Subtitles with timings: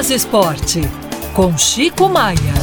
[0.00, 0.80] Minas Esporte,
[1.34, 2.54] com Chico Maia.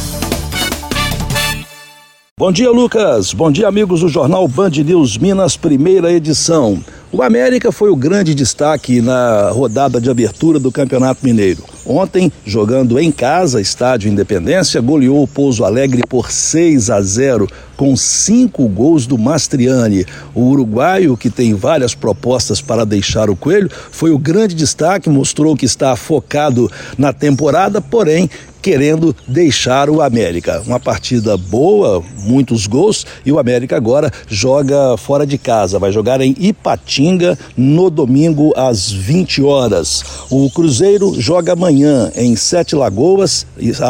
[2.35, 3.31] Bom dia, Lucas.
[3.31, 6.83] Bom dia, amigos do Jornal Band News Minas, primeira edição.
[7.11, 11.63] O América foi o grande destaque na rodada de abertura do Campeonato Mineiro.
[11.89, 17.47] Ontem, jogando em casa, estádio Independência, goleou o Pouso Alegre por 6 a 0,
[17.77, 20.05] com cinco gols do Mastriani.
[20.35, 25.55] O uruguaio, que tem várias propostas para deixar o coelho, foi o grande destaque, mostrou
[25.55, 28.29] que está focado na temporada, porém
[28.67, 30.61] querendo deixar o América.
[30.65, 36.19] Uma partida boa, muitos gols e o América agora joga fora de casa, vai jogar
[36.19, 40.03] em Ipatinga no domingo às 20 horas.
[40.29, 41.76] O Cruzeiro joga amanhã
[42.15, 43.45] em Sete Lagoas,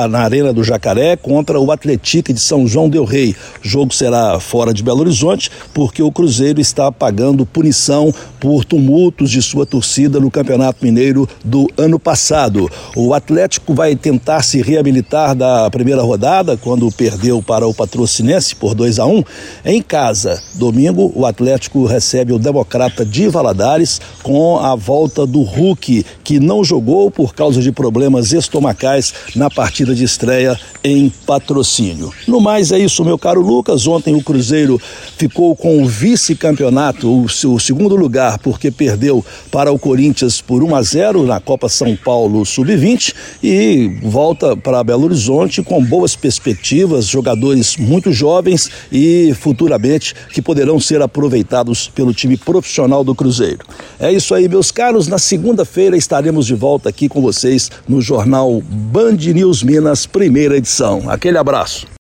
[0.10, 3.36] na Arena do Jacaré, contra o Atlético de São João del Rei.
[3.64, 9.32] O jogo será fora de Belo Horizonte porque o Cruzeiro está pagando punição por tumultos
[9.32, 12.70] de sua torcida no Campeonato Mineiro do ano passado.
[12.96, 18.74] O Atlético vai tentar se reabilitar da primeira rodada, quando perdeu para o Patrocinense por
[18.74, 19.24] 2 a 1
[19.66, 20.42] em casa.
[20.56, 26.64] Domingo, o Atlético recebe o Democrata de Valadares com a volta do Hulk, que não
[26.64, 32.12] jogou por causa de problemas estomacais na partida de estreia em patrocínio.
[32.28, 33.86] No mais, é isso, meu caro Lucas.
[33.86, 34.82] Ontem o Cruzeiro
[35.16, 40.76] ficou com o vice-campeonato, o, o segundo lugar, porque perdeu para o Corinthians por 1
[40.76, 47.06] a 0 na Copa São Paulo Sub-20 e volta para Belo Horizonte com boas perspectivas,
[47.06, 53.60] jogadores muito jovens e futuramente que poderão ser aproveitados pelo time profissional do Cruzeiro.
[54.00, 55.08] É isso aí, meus caros.
[55.08, 61.10] Na segunda-feira estaremos de volta aqui com vocês no jornal Band News Minas, primeira edição.
[61.10, 61.97] Aquele abraço.